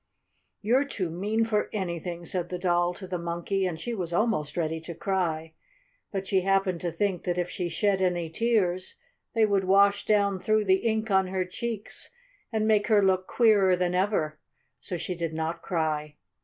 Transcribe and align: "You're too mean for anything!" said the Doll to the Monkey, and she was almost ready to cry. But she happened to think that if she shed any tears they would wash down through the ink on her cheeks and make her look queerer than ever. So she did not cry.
"You're 0.63 0.83
too 0.85 1.11
mean 1.11 1.45
for 1.45 1.69
anything!" 1.71 2.25
said 2.25 2.49
the 2.49 2.57
Doll 2.57 2.91
to 2.95 3.05
the 3.05 3.19
Monkey, 3.19 3.67
and 3.67 3.79
she 3.79 3.93
was 3.93 4.11
almost 4.11 4.57
ready 4.57 4.79
to 4.79 4.95
cry. 4.95 5.53
But 6.11 6.25
she 6.25 6.41
happened 6.41 6.81
to 6.81 6.91
think 6.91 7.21
that 7.25 7.37
if 7.37 7.51
she 7.51 7.69
shed 7.69 8.01
any 8.01 8.27
tears 8.27 8.95
they 9.35 9.45
would 9.45 9.63
wash 9.63 10.07
down 10.07 10.39
through 10.39 10.65
the 10.65 10.77
ink 10.77 11.11
on 11.11 11.27
her 11.27 11.45
cheeks 11.45 12.09
and 12.51 12.67
make 12.67 12.87
her 12.87 13.05
look 13.05 13.27
queerer 13.27 13.75
than 13.75 13.93
ever. 13.93 14.39
So 14.79 14.97
she 14.97 15.13
did 15.13 15.35
not 15.35 15.61
cry. 15.61 16.15